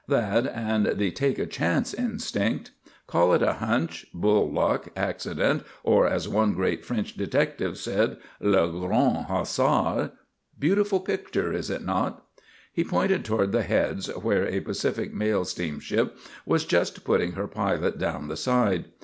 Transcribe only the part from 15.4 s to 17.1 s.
steamship was just